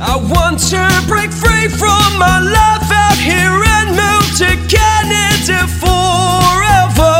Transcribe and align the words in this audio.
I 0.00 0.14
want 0.14 0.60
to 0.70 1.04
break 1.08 1.32
free 1.32 1.66
from 1.66 2.18
my 2.20 2.38
life 2.38 2.88
out 2.92 3.18
here 3.18 3.50
and 3.50 3.90
move 3.98 4.30
to 4.38 4.54
Canada 4.70 5.66
forever. 5.82 7.10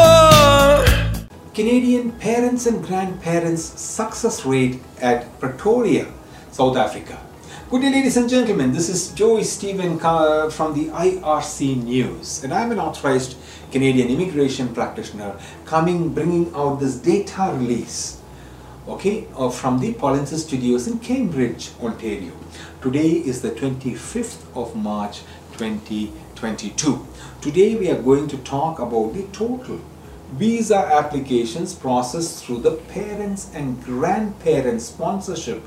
Canadian 1.54 2.12
parents 2.12 2.66
and 2.66 2.80
grandparents 2.84 3.64
success 3.64 4.46
rate 4.46 4.80
at 5.00 5.40
Pretoria, 5.40 6.06
South 6.52 6.76
Africa. 6.76 7.18
Good 7.68 7.82
day, 7.82 7.90
ladies 7.90 8.16
and 8.16 8.30
gentlemen. 8.30 8.72
This 8.72 8.88
is 8.88 9.10
Joey 9.10 9.42
Stephen 9.42 9.98
from 9.98 10.74
the 10.74 10.86
IRC 10.90 11.82
News, 11.82 12.44
and 12.44 12.54
I'm 12.54 12.70
an 12.70 12.78
authorized 12.78 13.36
Canadian 13.72 14.08
immigration 14.08 14.72
practitioner 14.72 15.36
coming, 15.64 16.14
bringing 16.14 16.54
out 16.54 16.78
this 16.78 16.94
data 16.94 17.50
release, 17.56 18.20
okay, 18.86 19.26
uh, 19.34 19.50
from 19.50 19.80
the 19.80 19.94
Polinsys 19.94 20.46
Studios 20.46 20.86
in 20.86 21.00
Cambridge, 21.00 21.72
Ontario. 21.82 22.30
Today 22.80 23.10
is 23.10 23.42
the 23.42 23.50
25th 23.50 24.44
of 24.54 24.76
March 24.76 25.22
2022. 25.56 27.04
Today 27.40 27.74
we 27.74 27.90
are 27.90 28.00
going 28.00 28.28
to 28.28 28.38
talk 28.38 28.78
about 28.78 29.14
the 29.14 29.24
total 29.32 29.80
visa 30.30 30.76
applications 30.76 31.74
processed 31.74 32.44
through 32.44 32.60
the 32.60 32.76
parents 32.76 33.50
and 33.52 33.82
grandparents 33.82 34.84
sponsorship 34.84 35.60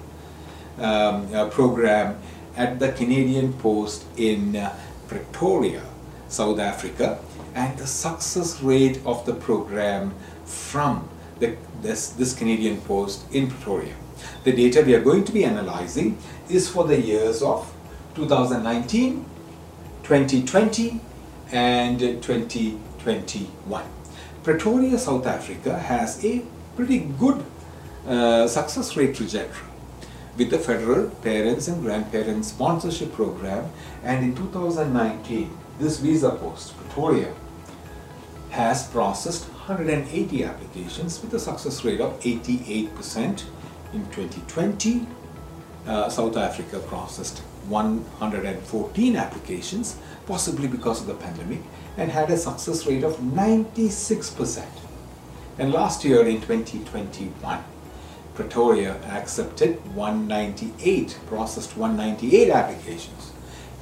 um, 0.78 1.28
uh, 1.36 1.50
program 1.50 2.18
at 2.56 2.80
the 2.80 2.94
Canadian 2.94 3.52
Post 3.54 4.06
in 4.16 4.56
uh, 4.56 4.74
Pretoria, 5.10 5.84
South 6.30 6.60
Africa, 6.60 7.20
and 7.54 7.78
the 7.78 7.88
success 7.88 8.64
rate 8.64 9.02
of 9.06 9.26
the 9.26 9.34
program 9.34 10.14
from 10.46 11.10
the, 11.40 11.58
this, 11.82 12.12
this 12.12 12.34
Canadian 12.34 12.80
Post 12.80 13.26
in 13.34 13.50
Pretoria. 13.50 13.96
The 14.44 14.52
data 14.52 14.82
we 14.82 14.96
are 14.96 15.02
going 15.02 15.24
to 15.26 15.32
be 15.32 15.44
analyzing 15.44 16.18
is 16.50 16.70
for 16.70 16.86
the 16.86 17.00
years 17.00 17.42
of 17.42 17.74
2019, 18.16 19.26
2020, 20.04 21.02
and 21.52 22.00
2021. 22.00 23.84
Pretoria, 24.44 24.98
South 24.98 25.28
Africa 25.28 25.78
has 25.78 26.24
a 26.26 26.42
pretty 26.76 27.00
good 27.20 27.44
uh, 28.08 28.48
success 28.48 28.98
rate 28.98 29.16
trajectory 29.16 29.68
with 30.38 30.50
the 30.50 30.58
federal 30.58 31.10
parents 31.22 31.68
and 31.68 31.82
grandparents 31.84 32.48
sponsorship 32.48 33.14
program 33.14 33.70
and 34.04 34.24
in 34.24 34.36
2019 34.36 35.56
this 35.78 36.00
visa 36.00 36.32
post 36.32 36.76
Pretoria 36.78 37.34
has 38.50 38.88
processed 38.88 39.48
180 39.50 40.44
applications 40.44 41.22
with 41.22 41.34
a 41.34 41.40
success 41.40 41.84
rate 41.86 42.02
of 42.02 42.20
88% 42.22 43.44
in 43.94 44.06
2020 44.12 45.06
uh, 45.88 46.10
South 46.10 46.38
Africa 46.38 46.80
processed 46.80 47.40
114 47.68 49.16
applications 49.16 49.98
possibly 50.26 50.68
because 50.68 51.02
of 51.02 51.08
the 51.08 51.16
pandemic 51.16 51.60
and 51.98 52.12
had 52.12 52.30
a 52.30 52.38
success 52.38 52.86
rate 52.86 53.04
of 53.04 53.18
96% 53.18 54.66
and 55.58 55.72
last 55.72 56.06
year 56.06 56.26
in 56.26 56.40
2021 56.42 57.64
Pretoria 58.34 58.96
accepted 59.08 59.76
198, 59.94 61.20
processed 61.28 61.76
198 61.76 62.50
applications 62.50 63.32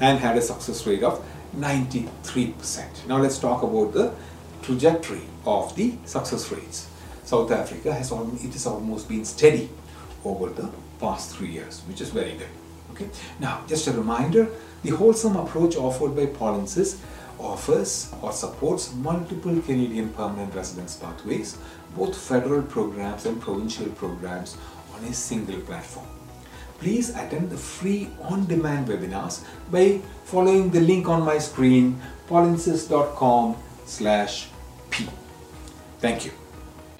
and 0.01 0.19
had 0.19 0.37
a 0.37 0.41
success 0.41 0.85
rate 0.87 1.03
of 1.03 1.23
93%. 1.55 3.07
Now 3.07 3.17
let's 3.17 3.37
talk 3.37 3.63
about 3.63 3.93
the 3.93 4.13
trajectory 4.61 5.21
of 5.45 5.75
the 5.75 5.93
success 6.05 6.51
rates. 6.51 6.89
South 7.23 7.51
Africa 7.51 7.93
has 7.93 8.11
it 8.11 8.53
has 8.53 8.65
almost 8.65 9.07
been 9.07 9.23
steady 9.23 9.69
over 10.23 10.49
the 10.49 10.69
past 10.99 11.35
three 11.35 11.51
years, 11.51 11.81
which 11.87 12.01
is 12.01 12.09
very 12.09 12.33
good. 12.33 12.49
Okay. 12.91 13.09
Now, 13.39 13.63
just 13.67 13.87
a 13.87 13.91
reminder, 13.91 14.49
the 14.83 14.91
wholesome 14.91 15.35
approach 15.35 15.75
offered 15.75 16.15
by 16.15 16.25
Polinsys 16.25 16.99
offers 17.37 18.13
or 18.21 18.31
supports 18.31 18.93
multiple 18.93 19.61
Canadian 19.61 20.09
permanent 20.09 20.53
residence 20.53 20.95
pathways, 20.97 21.57
both 21.95 22.15
federal 22.17 22.61
programs 22.61 23.25
and 23.25 23.41
provincial 23.41 23.87
programs 23.91 24.57
on 24.93 25.03
a 25.05 25.13
single 25.13 25.59
platform. 25.61 26.07
Please 26.79 27.09
attend 27.11 27.49
the 27.49 27.57
free 27.57 28.09
on-demand 28.21 28.87
webinars 28.87 29.43
by 29.71 29.99
following 30.23 30.69
the 30.69 30.79
link 30.79 31.07
on 31.09 31.23
my 31.23 31.37
screen, 31.37 32.01
polinsys.com 32.29 33.55
slash 33.85 34.47
p. 34.89 35.07
Thank 35.99 36.25
you. 36.25 36.31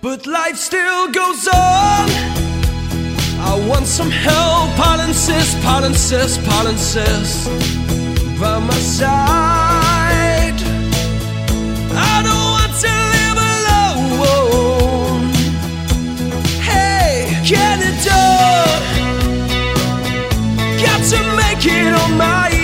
But 0.02 0.26
life 0.28 0.58
still 0.58 1.12
goes 1.12 1.48
on. 1.48 2.39
I 3.52 3.56
want 3.68 3.88
some 3.88 4.12
help, 4.12 4.70
I'll 4.78 5.00
insist, 5.08 5.58
I'll 5.66 5.84
insist, 5.84 6.40
I 6.48 6.70
insist 6.70 7.50
by 8.40 8.60
my 8.60 8.80
side. 9.00 10.60
I 12.12 12.22
don't 12.28 12.50
want 12.56 12.74
to 12.84 12.92
live 13.16 13.40
alone. 13.58 15.32
Hey, 16.62 17.34
Canada, 17.44 18.20
got 20.86 21.02
to 21.12 21.20
make 21.42 21.66
it 21.66 21.92
on 22.04 22.18
my 22.18 22.50
own. 22.54 22.59